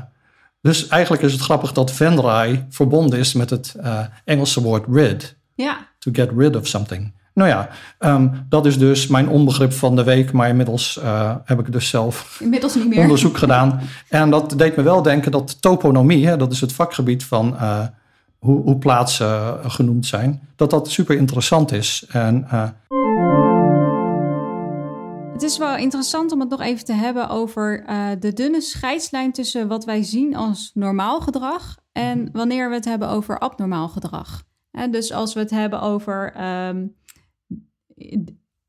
[0.64, 5.36] dus eigenlijk is het grappig dat Venray verbonden is met het eh, Engelse woord rid.
[5.56, 7.14] Ja, To get rid of something.
[7.34, 10.32] Nou ja, ehm, dat is dus mijn onbegrip van de week.
[10.32, 13.00] Maar inmiddels eh, heb ik dus zelf inmiddels niet meer.
[13.00, 13.80] onderzoek gedaan.
[14.10, 17.80] En dat deed me wel denken dat toponomie, hè, dat is het vakgebied van eh,
[18.40, 22.06] hoe, hoe plaatsen genoemd zijn, dat dat super interessant is.
[22.10, 22.48] En
[25.34, 29.32] Het is wel interessant om het nog even te hebben over eh, de dunne scheidslijn
[29.32, 34.44] tussen wat wij zien als normaal gedrag en wanneer we het hebben over abnormaal gedrag.
[34.92, 36.88] Dus als we het hebben over ehm,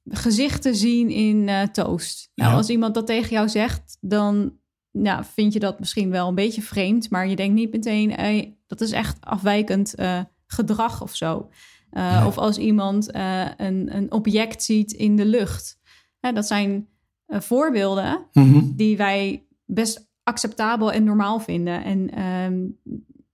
[0.04, 2.30] gezichten zien in eh, toast.
[2.34, 2.56] Nou, Ja.
[2.56, 4.58] als iemand dat tegen jou zegt, dan
[4.90, 8.58] nou, vind je dat misschien wel een beetje vreemd, maar je denkt niet meteen, hey,
[8.66, 11.48] dat is echt afwijkend eh, gedrag of zo.
[11.92, 12.24] Uh.
[12.26, 15.78] Of als iemand een, een object ziet in de lucht.
[16.24, 16.88] Hè, dat zijn
[17.28, 18.60] uh, voorbeelden mhm.
[18.74, 21.84] die wij best acceptabel en normaal vinden.
[21.84, 22.78] En um,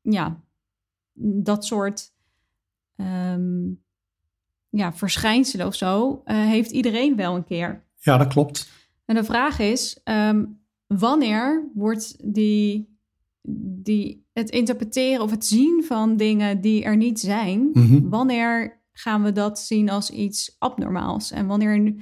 [0.02, 0.40] ja,
[1.42, 2.12] dat soort
[2.96, 3.82] um,
[4.68, 7.84] ja, verschijnselen of zo uh, heeft iedereen wel een keer.
[7.98, 8.70] Ja, dat klopt.
[9.04, 12.98] En de vraag is, um, wanneer wordt die,
[13.82, 18.08] die, het interpreteren of het zien van dingen die er niet zijn, Mhm.
[18.08, 21.30] wanneer gaan we dat zien als iets abnormaals?
[21.30, 21.94] En wanneer,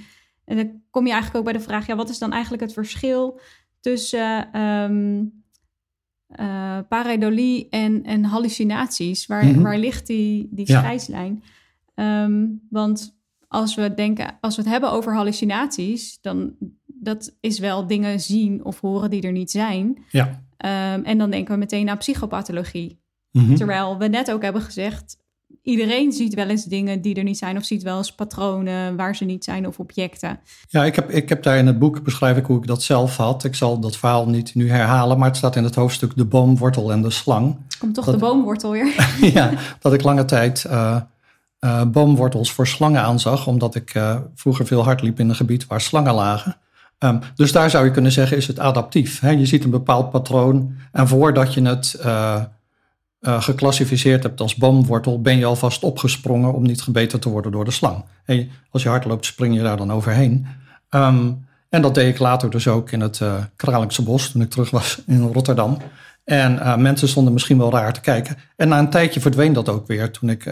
[0.49, 2.73] en dan kom je eigenlijk ook bij de vraag, ja, wat is dan eigenlijk het
[2.73, 3.39] verschil
[3.79, 4.51] tussen
[6.27, 9.25] eh, pareidolie en, en hallucinaties?
[9.25, 9.61] Waar, Mhm.
[9.61, 10.79] waar ligt die, die Ja.
[10.79, 11.43] scheidslijn?
[11.95, 17.87] Ehm, want als we denken, als we het hebben over hallucinaties, dan dat is wel
[17.87, 19.97] dingen zien of horen die er niet zijn.
[20.11, 20.43] Ja.
[20.57, 23.01] Ehm, en dan denken we meteen aan psychopathologie.
[23.31, 23.55] Mhm.
[23.55, 25.17] Terwijl we net ook hebben gezegd,
[25.63, 29.15] iedereen ziet wel eens dingen die er niet zijn, of ziet wel eens patronen waar
[29.15, 30.39] ze niet zijn of objecten.
[30.69, 33.17] Ja, ik heb, ik heb daar in het boek beschrijf ik hoe ik dat zelf
[33.17, 33.43] had.
[33.43, 36.57] Ik zal dat verhaal niet nu herhalen, maar het staat in het hoofdstuk De boom,
[36.57, 37.57] wortel en de slang.
[37.79, 38.93] Komt toch Dat- de boomwortel weer?
[39.33, 40.95] ja, dat ik lange tijd eh,
[41.59, 45.67] eh, boomwortels voor slangen aanzag, omdat ik eh, vroeger veel hard liep in een gebied
[45.67, 46.57] waar slangen lagen.
[46.97, 49.19] Ehm, dus daar zou je kunnen zeggen, is het adaptief.
[49.19, 49.29] Hè?
[49.29, 51.99] Je ziet een bepaald patroon en voordat je het
[53.19, 57.65] eh, geclassificeerd hebt als boomwortel, ben je alvast opgesprongen om niet gebeten te worden door
[57.65, 58.03] de slang.
[58.23, 60.47] Hey, als je hard loopt, spring je daar dan overheen.
[60.89, 61.31] Ehm,
[61.69, 64.69] en dat deed ik later dus ook in het eh Kralingse Bos, toen ik terug
[64.69, 65.77] was in Rotterdam.
[66.23, 68.35] En eh, mensen stonden misschien wel raar te kijken.
[68.55, 70.43] En na een tijdje verdween dat ook weer, toen ik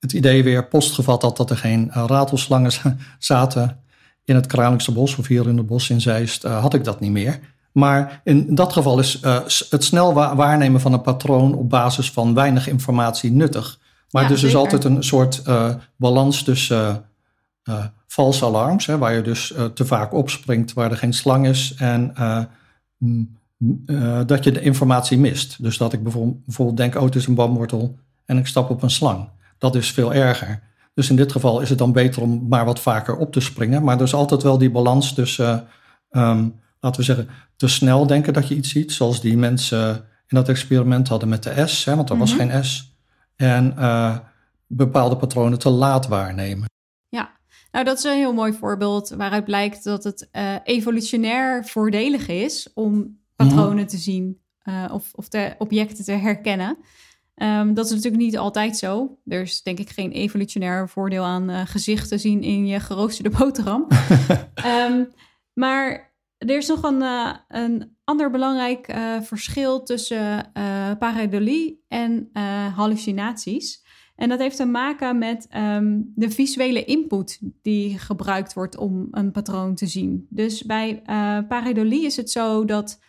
[0.00, 3.78] het idee weer postgevat had dat er geen ratelslangen za- zaten
[4.24, 7.10] in het Kralingse Bos of hier in het bos in Zeist, had ik dat niet
[7.10, 7.40] meer.
[7.74, 9.38] Maar in dat geval is eh,
[9.70, 13.78] het snel wa- waarnemen van een patroon op basis van weinig informatie nuttig.
[14.10, 14.58] Maar Ja, dus is zeker.
[14.58, 17.04] altijd een soort eh, balans tussen
[17.62, 21.74] eh, valse alarms, hè, waar je dus te vaak opspringt waar er geen slang is,
[21.78, 22.14] en
[24.26, 25.62] dat je de informatie mist.
[25.62, 28.82] Dus dat ik bijvoorbeeld, bijvoorbeeld denk, oh het is een boomwortel en ik stap op
[28.82, 29.28] een slang.
[29.58, 30.62] Dat is veel erger.
[30.94, 33.82] Dus in dit geval is het dan beter om maar wat vaker op te springen.
[33.84, 35.66] Maar er is altijd wel die balans tussen,
[36.10, 36.48] eh, ehm,
[36.84, 38.92] laten we zeggen, te snel denken dat je iets ziet.
[38.92, 39.94] Zoals die mensen
[40.26, 42.48] in dat experiment hadden met de S, hè, want er was Mhm.
[42.48, 42.96] geen S.
[43.36, 44.18] En eh,
[44.66, 46.68] bepaalde patronen te laat waarnemen.
[47.72, 52.70] Nou, dat is een heel mooi voorbeeld waaruit blijkt dat het eh, evolutionair voordelig is
[52.74, 56.76] om patronen te zien eh, of, of de objecten te herkennen.
[57.34, 59.18] Ehm, dat is natuurlijk niet altijd zo.
[59.26, 63.86] Er is denk ik geen evolutionair voordeel aan gezicht te zien in je geroosterde boterham.
[64.54, 65.04] Ehm,
[65.52, 66.13] maar
[66.46, 72.30] er is nog een, eh, een ander belangrijk eh, verschil tussen eh pareidolie en
[72.74, 73.82] hallucinaties.
[74.16, 79.30] En dat heeft te maken met ehm, de visuele input die gebruikt wordt om een
[79.30, 80.26] patroon te zien.
[80.30, 81.02] Dus bij
[81.48, 83.00] pareidolie is het zo dat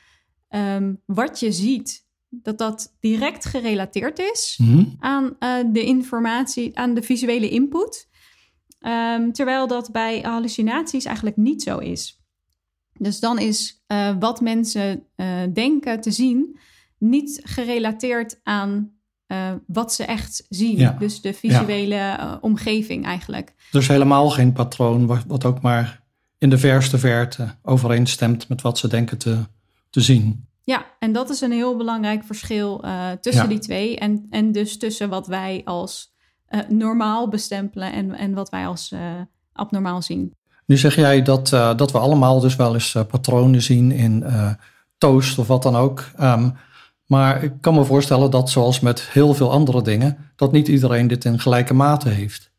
[0.48, 4.86] ehm, wat je ziet, dat dat direct gerelateerd is Mhm.
[5.00, 5.36] aan
[5.72, 8.10] de informatie, aan de visuele input.
[8.80, 12.25] Ehm, terwijl dat bij hallucinaties eigenlijk niet zo is.
[13.00, 16.60] Dus dan is eh, wat mensen eh, denken te zien
[16.98, 18.92] niet gerelateerd aan
[19.28, 20.78] eh, wat ze echt zien.
[20.78, 20.96] Ja.
[21.00, 23.54] Dus de visuele omgeving eigenlijk.
[23.72, 26.04] Dus helemaal geen patroon wat, wat ook maar
[26.38, 29.38] in de verste verte overeenstemt met wat ze denken te,
[29.90, 30.48] te zien.
[30.64, 32.84] Ja, en dat is een heel belangrijk verschil
[33.22, 33.50] tussen Ja.
[33.50, 33.98] die twee.
[33.98, 36.14] En, en dus tussen wat wij als
[36.70, 38.94] normaal bestempelen en, en wat wij als
[39.54, 40.34] abnormaal zien.
[40.66, 44.24] Nu zeg jij dat, eh, dat we allemaal dus wel eens eh, patronen zien in
[44.24, 44.52] eh,
[44.98, 46.04] toast of wat dan ook.
[46.16, 46.50] Ehm,
[47.06, 51.08] maar ik kan me voorstellen dat zoals met heel veel andere dingen, dat niet iedereen
[51.08, 52.52] dit in gelijke mate heeft.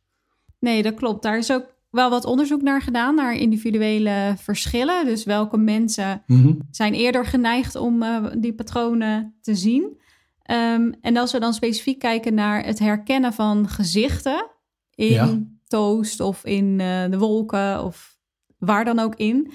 [0.58, 1.22] Nee, dat klopt.
[1.22, 5.04] Daar is ook wel wat onderzoek naar gedaan, naar individuele verschillen.
[5.04, 6.52] Dus welke mensen Mhm.
[6.70, 8.04] zijn eerder geneigd om
[8.38, 10.00] die patronen te zien.
[10.42, 14.46] Ehm, en als we dan specifiek kijken naar het herkennen van gezichten
[14.94, 15.38] in Ja.
[15.68, 18.18] Toast of in eh, de wolken of
[18.58, 19.52] waar dan ook in,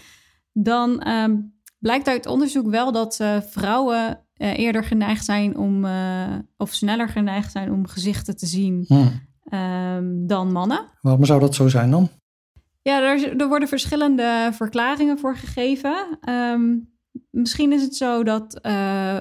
[0.54, 1.38] dan ehm,
[1.80, 5.86] blijkt uit onderzoek wel dat eh, vrouwen eh, eerder geneigd zijn om,
[6.58, 9.08] of sneller geneigd zijn om gezichten te zien Hm.
[9.56, 10.88] ehm, dan mannen.
[11.02, 12.10] Waarom zou dat zo zijn dan?
[12.82, 16.18] Ja, er, er worden verschillende verklaringen voor gegeven.
[16.22, 16.78] Ehm,
[17.30, 19.20] misschien is het zo dat, eh,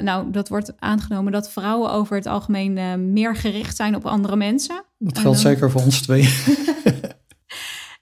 [0.00, 4.36] nou, dat wordt aangenomen dat vrouwen over het algemeen eh, meer gericht zijn op andere
[4.36, 4.84] mensen.
[4.98, 6.28] Dat geldt dan- zeker voor ons twee.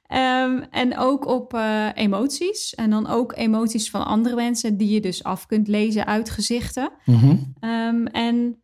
[0.07, 2.75] Ehm, en ook op eh, emoties.
[2.75, 6.91] En dan ook emoties van andere mensen die je dus af kunt lezen uit gezichten.
[7.05, 7.37] Mhm.
[7.61, 8.57] Ehm, en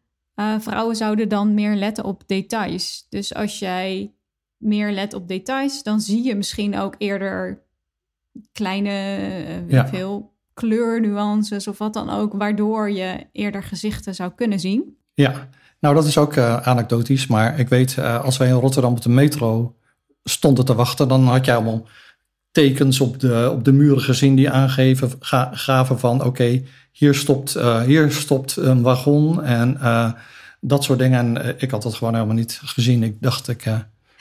[0.58, 3.06] vrouwen zouden dan meer letten op details.
[3.08, 4.14] Dus als jij
[4.56, 7.62] meer let op details, dan zie je misschien ook eerder
[8.52, 8.90] kleine,
[9.68, 9.88] Ja.
[9.88, 14.96] veel, kleurnuances of wat dan ook, waardoor je eerder gezichten zou kunnen zien.
[15.14, 15.48] Ja,
[15.80, 19.02] nou dat is ook eh, anekdotisch, maar ik weet eh, als wij in Rotterdam op
[19.02, 19.76] de metro
[20.24, 21.86] stonden te wachten, dan had je allemaal
[22.50, 27.54] tekens op de, op de muren gezien die aangeven ga- gaven van oké, hier, stopt,
[27.54, 29.78] eh, hier stopt een wagon en
[30.60, 31.36] dat soort dingen.
[31.36, 33.02] En ik had dat gewoon helemaal niet gezien.
[33.02, 33.64] Ik dacht, ik,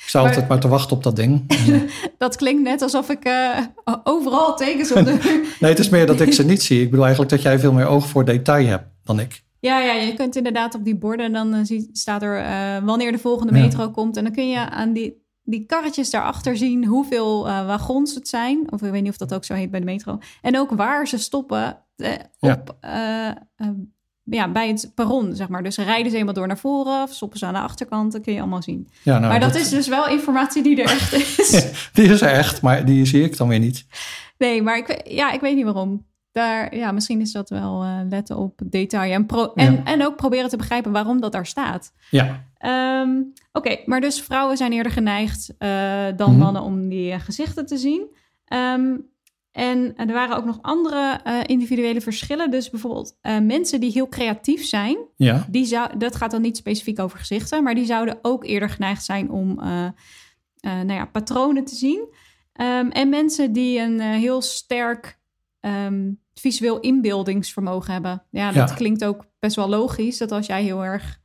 [0.07, 1.45] Ik sta altijd maar te wachten op dat ding.
[2.17, 3.57] Dat klinkt net alsof ik eh,
[4.03, 5.13] overal tekens op de
[5.59, 6.81] nee, het is meer dat ik ze niet zie.
[6.81, 9.43] Ik bedoel eigenlijk dat jij veel meer oog voor detail hebt dan ik.
[9.59, 13.11] Ja, ja, je kunt inderdaad op die borden, dan eh, zie- staat er eh, wanneer
[13.11, 13.59] de volgende Ja.
[13.63, 14.17] metro komt.
[14.17, 18.71] En dan kun je aan die, die karretjes daarachter zien hoeveel wagons het zijn.
[18.71, 20.17] Of ik weet niet of dat ook zo heet bij de metro.
[20.41, 22.63] En ook waar ze stoppen eh, Ja.
[24.29, 25.63] Ja, bij het perron, zeg maar.
[25.63, 28.11] Dus rijden ze helemaal door naar voren of stoppen ze aan de achterkant.
[28.11, 28.87] Dat kun je allemaal zien.
[29.03, 31.71] Ja, nou, maar dat, is dus wel informatie die er echt is.
[31.93, 33.85] Die is er echt, maar die zie ik dan weer niet.
[34.37, 36.05] Nee, maar ik, ja, ik weet niet waarom.
[36.31, 39.11] Daar, ja, misschien is dat wel eh, letten op detail.
[39.13, 39.83] En, pro- en, Ja.
[39.83, 41.93] en ook proberen te begrijpen waarom dat daar staat.
[42.09, 43.09] Ja, Ehm,
[43.51, 45.69] Oké, maar dus vrouwen zijn eerder geneigd eh,
[46.15, 46.39] dan Mhm.
[46.39, 48.05] mannen om die eh, gezichten te zien.
[48.45, 48.95] Ehm,
[49.57, 52.51] en er waren ook nog andere eh, individuele verschillen.
[52.51, 56.57] Dus bijvoorbeeld eh, mensen die heel creatief zijn, ja, die zou, dat gaat dan niet
[56.57, 59.89] specifiek over gezichten, maar die zouden ook eerder geneigd zijn om eh,
[60.61, 62.13] nou ja, patronen te zien.
[62.53, 65.19] Ehm, en mensen die een heel sterk
[65.59, 68.23] ehm, visueel inbeeldingsvermogen hebben.
[68.31, 68.75] Ja, dat Ja.
[68.75, 71.19] klinkt ook best wel logisch, dat als jij heel erg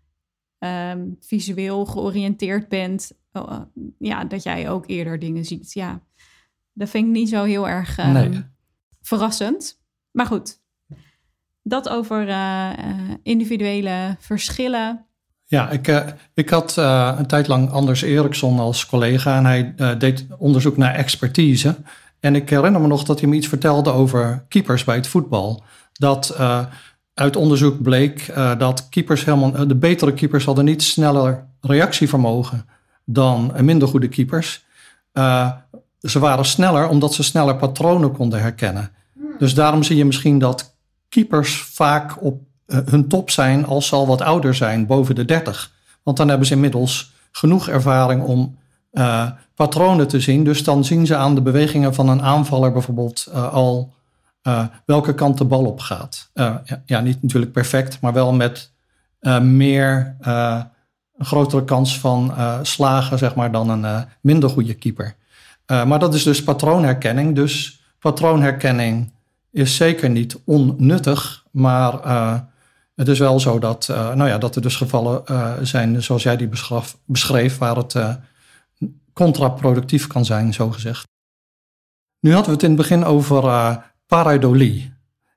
[0.58, 3.60] ehm, visueel georiënteerd bent, eh,
[3.98, 5.72] ja, dat jij ook eerder dingen ziet.
[5.72, 6.00] Ja,
[6.72, 8.44] dat vind ik niet zo heel erg Nee.
[9.02, 9.80] verrassend.
[10.10, 10.60] Maar goed,
[11.62, 12.76] dat over eh, eh,
[13.22, 15.06] individuele verschillen.
[15.44, 19.74] ja ik, eh, ik had eh, een tijd lang Anders Eriksson als collega en hij
[19.76, 21.76] eh, deed onderzoek naar expertise.
[22.20, 25.62] En ik herinner me nog dat hij me iets vertelde over keepers bij het voetbal.
[25.92, 26.66] Dat eh,
[27.14, 32.66] uit onderzoek bleek eh, dat keepers helemaal, eh, de betere keepers hadden niet sneller reactievermogen
[33.04, 34.64] dan eh, minder goede keepers.
[35.12, 35.50] Eh,
[36.02, 38.90] ze waren sneller omdat ze sneller patronen konden herkennen.
[39.38, 40.74] Dus daarom zie je misschien dat
[41.08, 45.24] keepers vaak op eh, hun top zijn als ze al wat ouder zijn, boven de
[45.24, 45.72] 30.
[46.02, 48.58] Want dan hebben ze inmiddels genoeg ervaring om
[48.90, 50.44] eh, patronen te zien.
[50.44, 53.92] Dus dan zien ze aan de bewegingen van een aanvaller bijvoorbeeld eh, al
[54.84, 56.30] welke kant de bal op gaat.
[56.34, 58.70] Ja, ja, niet natuurlijk perfect, maar wel met
[59.40, 60.66] meer een
[61.18, 65.16] grotere kans van slagen, zeg maar, dan een minder goede keeper.
[65.72, 67.34] Eh, maar dat is dus patroonherkenning.
[67.34, 69.12] Dus patroonherkenning
[69.50, 72.38] is zeker niet onnuttig, maar eh,
[72.94, 75.22] het is wel zo dat, eh, nou ja, dat er dus gevallen
[75.66, 76.50] zijn, zoals jij die
[77.06, 77.96] beschreef, waar het
[79.12, 81.06] contraproductief kan zijn, zo gezegd.
[82.20, 83.42] Nu hadden we het in het begin over
[84.06, 84.92] pareidolie.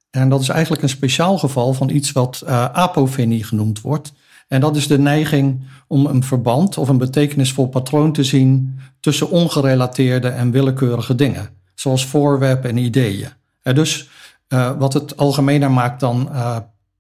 [0.10, 4.14] En dat is eigenlijk een speciaal geval van iets wat apofenie genoemd wordt.
[4.48, 9.30] En dat is de neiging om een verband of een betekenisvol patroon te zien tussen
[9.30, 13.30] ongerelateerde en willekeurige dingen, zoals voorwerpen en ideeën.
[13.62, 14.10] En dus
[14.48, 16.58] eh, wat het algemener maakt dan eh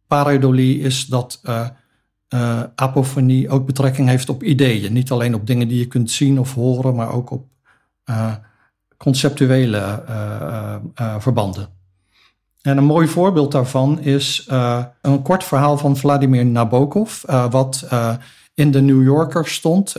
[0.08, 1.68] pareidolie is dat eh,
[2.28, 4.94] eh, apofonie ook betrekking heeft op ideeën.
[4.94, 7.48] Niet alleen op dingen die je kunt zien of horen, maar ook op
[8.04, 8.34] eh,
[8.98, 11.68] conceptuele eh, eh, eh, verbanden.
[12.66, 17.86] En een mooi voorbeeld daarvan is eh, een kort verhaal van Vladimir Nabokov, eh, wat
[17.90, 18.16] eh,
[18.54, 19.96] in de New Yorker stond,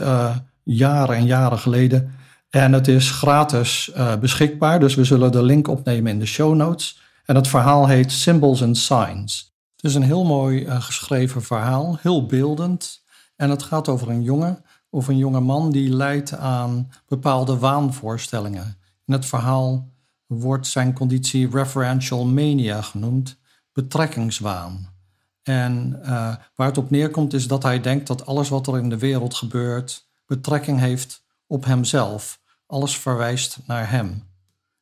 [0.63, 2.15] jaren en jaren geleden.
[2.49, 7.01] En het is gratis beschikbaar, dus we zullen de link opnemen in de show notes.
[7.25, 9.55] En het verhaal heet Symbols and Signs.
[9.75, 13.03] Het is een heel mooi geschreven verhaal, heel beeldend.
[13.35, 18.77] En het gaat over een jongen of een jonge man die leidt aan bepaalde waanvoorstellingen.
[19.05, 19.87] In het verhaal
[20.27, 23.37] wordt zijn conditie referential mania genoemd,
[23.73, 24.95] betrekkingswaan.
[25.43, 28.89] En eh, waar het op neerkomt is dat hij denkt dat alles wat er in
[28.89, 32.41] de wereld gebeurt betrekking heeft op hemzelf.
[32.65, 34.23] Alles verwijst naar hem.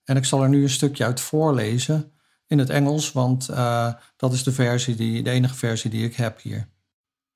[0.03, 2.11] En ik zal er nu een stukje uit voorlezen
[2.47, 6.15] in het Engels, want eh, dat is de, versie die, de enige versie die ik
[6.15, 6.67] heb hier.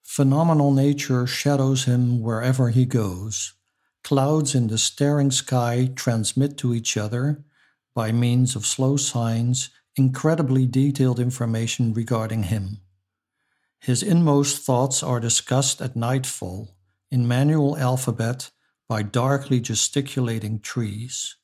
[0.01, 3.57] Phenomenal nature shadows him wherever he goes.
[4.01, 7.43] Clouds in the staring sky transmit to each other,
[7.95, 12.79] by means of slow signs, incredibly detailed information regarding him.
[13.79, 16.75] His inmost thoughts are discussed at nightfall,
[17.11, 18.51] in manual alphabet,
[18.87, 21.35] by darkly gesticulating trees.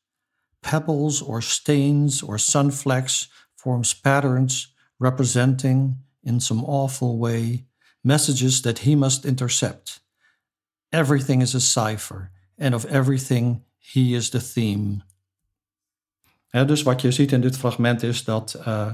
[0.61, 4.67] Pebbles or stains or sunflecks forms patterns
[4.99, 7.65] representing, in some awful way,
[8.03, 9.99] messages that he must intercept.
[10.91, 15.03] Everything is a cipher, and of everything he is the theme.
[16.63, 18.87] Dus wat je ziet in dit fragment is dat, eh,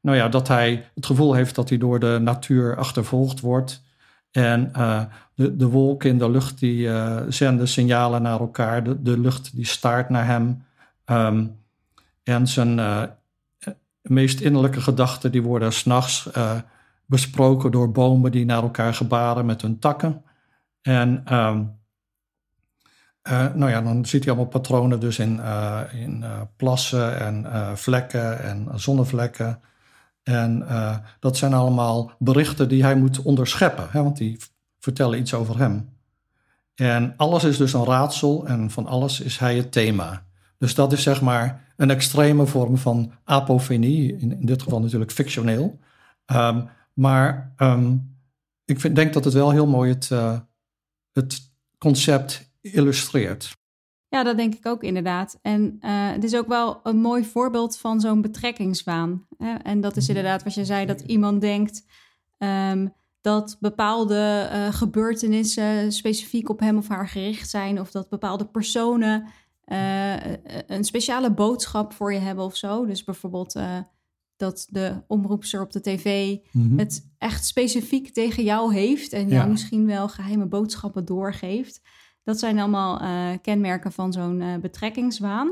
[0.00, 3.82] nou ja, dat hij het gevoel heeft dat hij door de natuur achtervolgd wordt.
[4.30, 5.02] En eh,
[5.34, 8.84] de, de wolken in de lucht die eh, zenden signalen naar elkaar.
[8.84, 10.64] De, de lucht die staart naar hem.
[11.04, 11.46] Ehm,
[12.22, 12.80] en zijn
[14.02, 16.28] meest innerlijke gedachten die worden s'nachts
[17.06, 20.22] besproken door bomen die naar elkaar gebaren met hun takken.
[20.82, 21.62] En ehm,
[23.28, 27.46] Uh, nou ja, dan ziet hij allemaal patronen dus in, uh, in uh, plassen en
[27.78, 29.60] vlekken en zonnevlekken.
[30.22, 30.66] En
[31.18, 34.38] dat zijn allemaal berichten die hij moet onderscheppen, hè, want die
[34.78, 35.88] vertellen iets over hem.
[36.74, 40.24] En alles is dus een raadsel en van alles is hij het thema.
[40.58, 45.10] Dus dat is zeg maar een extreme vorm van apofenie, in, in dit geval natuurlijk
[45.10, 45.78] fictioneel.
[46.26, 48.16] Um, maar um,
[48.64, 50.08] ik vind, denk dat het wel heel mooi het,
[51.12, 53.58] het concept illustreert.
[54.08, 55.38] Ja, dat denk ik ook inderdaad.
[55.42, 59.26] En uh, het is ook wel een mooi voorbeeld van zo'n betrekkingswaan.
[59.38, 59.54] Hè?
[59.54, 60.16] En dat is mhm.
[60.16, 61.86] inderdaad wat je zei, dat iemand denkt
[62.38, 68.46] um, dat bepaalde uh, gebeurtenissen specifiek op hem of haar gericht zijn, of dat bepaalde
[68.46, 69.26] personen
[69.66, 70.16] uh,
[70.66, 72.86] een speciale boodschap voor je hebben of zo.
[72.86, 73.58] Dus bijvoorbeeld
[74.36, 76.78] dat de omroepster op de tv mm -hmm.
[76.78, 81.82] het echt specifiek tegen jou heeft en jou misschien wel geheime boodschappen doorgeeft.
[82.22, 85.48] Dat zijn allemaal uh, kenmerken van zo'n uh, betrekkingswaan.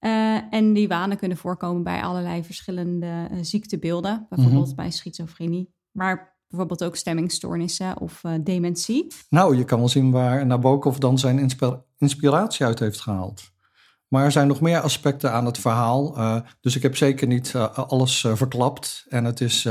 [0.00, 4.76] Uh, en die wanen kunnen voorkomen bij allerlei verschillende ziektebeelden, bijvoorbeeld mm -hmm.
[4.76, 9.06] bij schizofrenie, maar bijvoorbeeld ook stemmingstoornissen of dementie.
[9.28, 13.50] Nou, je kan wel zien waar Nabokov dan zijn insp inspiratie uit heeft gehaald.
[14.08, 16.16] Maar er zijn nog meer aspecten aan het verhaal.
[16.60, 19.06] dus ik heb zeker niet alles verklapt.
[19.08, 19.66] En het is,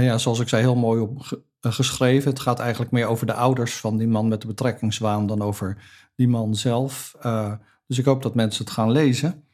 [0.00, 1.32] ja, zoals ik zei, heel mooi op, eh,
[1.70, 2.30] geschreven.
[2.30, 5.82] Het gaat eigenlijk meer over de ouders van die man met de betrekkingswaan dan over
[6.16, 7.14] die man zelf.
[7.26, 7.52] Uh,
[7.86, 9.44] dus ik hoop dat mensen het gaan lezen.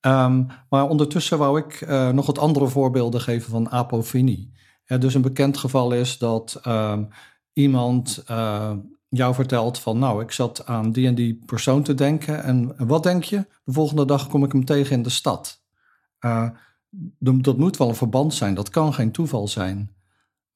[0.00, 4.52] Um, maar ondertussen wou ik uh, nog wat andere voorbeelden geven van apofenie.
[4.84, 7.08] Ja, dus een bekend geval is dat um,
[7.52, 8.24] iemand
[9.08, 12.42] jou vertelt van nou, ik zat aan die en die persoon te denken.
[12.42, 13.46] En, en wat denk je?
[13.64, 15.62] De volgende dag kom ik hem tegen in de stad.
[17.18, 19.97] dat moet wel een verband zijn, dat kan geen toeval zijn.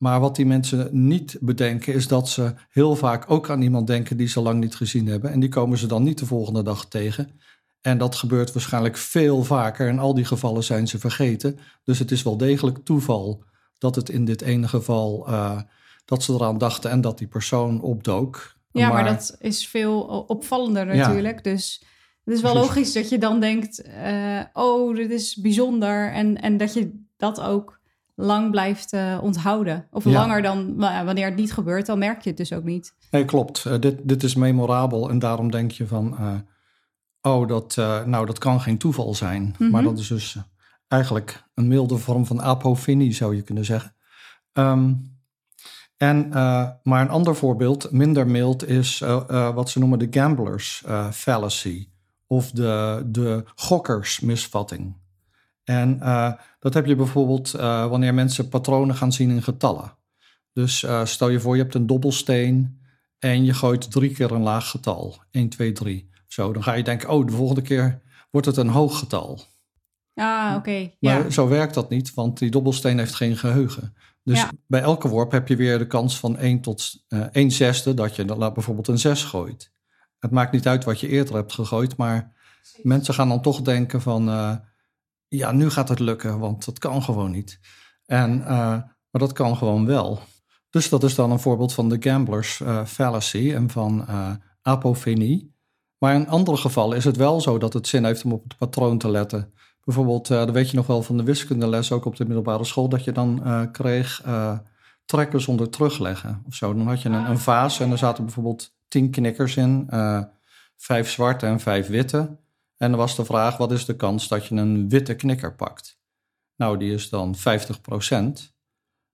[0.03, 4.17] Maar wat die mensen niet bedenken is dat ze heel vaak ook aan iemand denken
[4.17, 5.31] die ze lang niet gezien hebben.
[5.31, 7.41] En die komen ze dan niet de volgende dag tegen.
[7.81, 9.89] En dat gebeurt waarschijnlijk veel vaker.
[9.89, 11.59] En al die gevallen zijn ze vergeten.
[11.85, 13.45] Dus het is wel degelijk toeval
[13.79, 15.61] dat het in dit ene geval uh,
[16.05, 18.57] dat ze eraan dachten en dat die persoon opdook.
[18.73, 21.37] Ja, maar, dat is veel opvallender natuurlijk.
[21.45, 21.53] Ja.
[21.53, 21.85] Dus
[22.25, 26.13] het is wel logisch dat je dan denkt: uh, oh, dit is bijzonder.
[26.13, 27.81] En, en dat je dat ook
[28.15, 29.87] lang blijft uh, onthouden.
[29.91, 32.95] Of langer dan nou wanneer het niet gebeurt, dan merk je het dus ook niet.
[33.11, 33.65] Nee, klopt.
[33.67, 36.35] Uh, dit, dit is memorabel en daarom denk je van, uh,
[37.21, 39.43] oh, dat, nou, dat kan geen toeval zijn.
[39.43, 39.71] Mm -hmm.
[39.71, 40.37] Maar dat is dus
[40.89, 43.95] eigenlijk een milde vorm van apofenie, zou je kunnen zeggen.
[44.53, 45.11] Um,
[45.97, 46.29] en,
[46.83, 48.99] maar een ander voorbeeld, minder mild, is
[49.29, 51.89] wat ze noemen de gamblers fallacy.
[52.27, 54.97] Of de, de gokkersmisvatting.
[55.65, 59.97] En uh, dat heb je bijvoorbeeld uh, wanneer mensen patronen gaan zien in getallen.
[60.53, 62.81] Dus uh, stel je voor, je hebt een dobbelsteen
[63.19, 65.23] en je gooit drie keer een laag getal.
[65.31, 66.11] 1, 2, 3.
[66.27, 69.41] Zo, dan ga je denken, oh, de volgende keer wordt het een hoog getal.
[70.15, 70.59] Ah, oké.
[70.59, 70.97] Okay.
[71.01, 71.31] Maar ja.
[71.31, 73.95] zo werkt dat niet, want die dobbelsteen heeft geen geheugen.
[74.25, 74.51] Dus ja.
[74.67, 78.17] bij elke worp heb je weer de kans van 1 tot uh, 1 zesde dat
[78.17, 79.73] je bijvoorbeeld een 6 gooit.
[80.19, 82.33] Het maakt niet uit wat je eerder hebt gegooid, maar
[82.83, 84.29] mensen gaan dan toch denken van
[85.37, 87.61] ja, nu gaat het lukken, want dat kan gewoon niet.
[88.07, 90.21] En, uh, maar dat kan gewoon wel.
[90.71, 94.31] Dus dat is dan een voorbeeld van de gamblers uh, fallacy en van uh,
[94.63, 95.55] apofenie.
[95.99, 98.57] Maar in andere gevallen is het wel zo dat het zin heeft om op het
[98.57, 99.53] patroon te letten.
[99.85, 103.05] Bijvoorbeeld, dat weet je nog wel van de wiskundeles, ook op de middelbare school, dat
[103.05, 103.43] je dan
[103.73, 104.23] kreeg
[105.05, 106.75] trekken zonder terugleggen of zo.
[106.75, 109.89] Dan had je een, een vaas en er zaten bijvoorbeeld tien knikkers in,
[110.77, 112.37] vijf zwarte en vijf witte.
[112.83, 115.99] En dan was de vraag, wat is de kans dat je een witte knikker pakt?
[116.57, 117.39] Nou, die is dan 50%.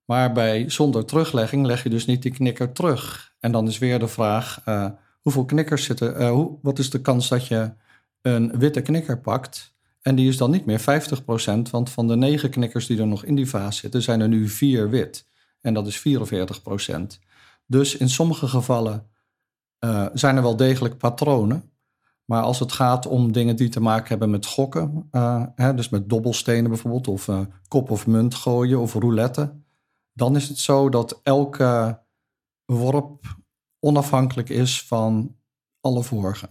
[0.05, 3.33] Maar bij zonder teruglegging leg je dus niet die knikker terug.
[3.39, 4.85] En dan is weer de vraag, uh,
[5.21, 7.71] hoeveel knikkers zitten, uh, hoe, wat is de kans dat je
[8.21, 9.73] een witte knikker pakt?
[10.01, 13.23] En die is dan niet meer 50%, want van de negen knikkers die er nog
[13.23, 15.27] in die vaas zitten, zijn er nu vier wit.
[15.61, 16.01] En dat is 44%.
[17.65, 19.07] Dus in sommige gevallen
[19.79, 21.68] uh, zijn er wel degelijk patronen.
[22.29, 25.89] Maar als het gaat om dingen die te maken hebben met gokken, uh, hè, dus
[25.89, 29.53] met dobbelstenen bijvoorbeeld, of uh, kop of munt gooien of roulette,
[30.13, 31.99] dan is het zo dat elke
[32.65, 33.37] worp
[33.79, 35.35] onafhankelijk is van
[35.81, 36.49] alle vorige.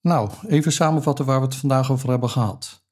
[0.00, 2.84] Nou, even samenvatten waar we het vandaag over hebben gehad.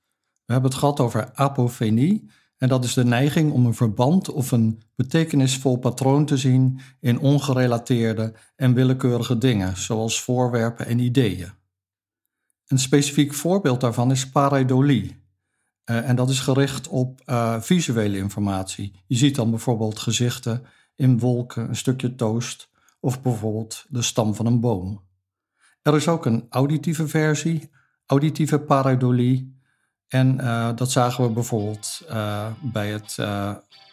[0.45, 4.51] We hebben het gehad over apofenie, en dat is de neiging om een verband of
[4.51, 11.59] een betekenisvol patroon te zien in ongerelateerde en willekeurige dingen, zoals voorwerpen en ideeën.
[12.71, 15.23] Een specifiek voorbeeld daarvan is pareidolie.
[15.91, 18.93] Uh, en dat is gericht op uh, visuele informatie.
[19.07, 22.69] Je ziet dan bijvoorbeeld gezichten in wolken, een stukje toast
[23.01, 25.03] of bijvoorbeeld de stam van een boom.
[25.83, 27.71] Er is ook een auditieve versie,
[28.07, 29.59] auditieve pareidolie.
[30.09, 32.03] En uh, dat zagen we bijvoorbeeld
[32.61, 33.19] bij het,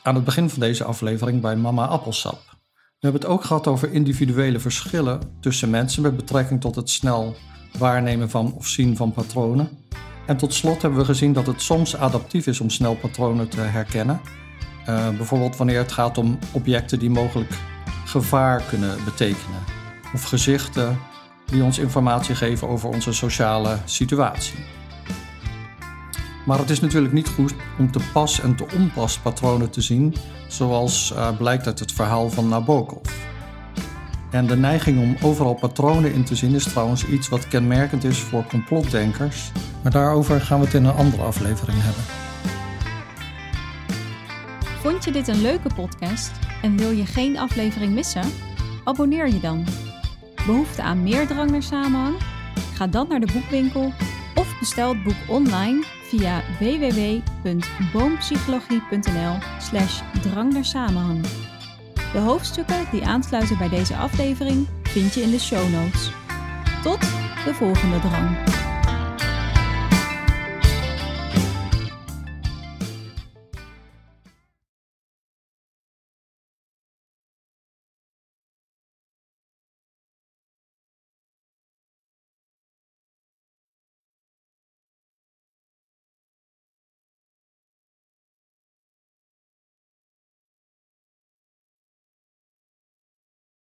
[0.03, 2.41] aan het begin van deze aflevering bij Mama Appelsap.
[2.73, 7.35] We hebben het ook gehad over individuele verschillen tussen mensen met betrekking tot het snel
[7.77, 9.69] waarnemen van of zien van patronen.
[10.25, 13.61] En tot slot hebben we gezien dat het soms adaptief is om snel patronen te
[13.61, 14.21] herkennen.
[15.17, 17.51] bijvoorbeeld wanneer het gaat om objecten die mogelijk
[18.05, 19.63] gevaar kunnen betekenen.
[20.13, 20.99] Of gezichten
[21.45, 24.65] die ons informatie geven over onze sociale situatie.
[26.45, 30.15] Maar het is natuurlijk niet goed om te pas en te onpas patronen te zien,
[30.47, 33.26] zoals uh, blijkt uit het verhaal van Nabokov.
[34.37, 38.19] En de neiging om overal patronen in te zien is trouwens iets wat kenmerkend is
[38.19, 39.51] voor complotdenkers,
[39.83, 42.03] maar daarover gaan we het in een andere aflevering hebben.
[44.81, 46.31] Vond je dit een leuke podcast
[46.61, 48.31] en wil je geen aflevering missen?
[48.83, 49.65] Abonneer je dan.
[50.45, 52.15] Behoefte aan meer drang naar samenhang?
[52.73, 53.93] Ga dan naar de boekwinkel
[54.35, 61.25] of bestel het boek online via www.boompsychologie.nl slash drang naar samenhang.
[62.13, 66.11] De hoofdstukken die aansluiten bij deze aflevering vind je in de show notes.
[66.83, 66.99] Tot
[67.45, 68.56] de volgende drang.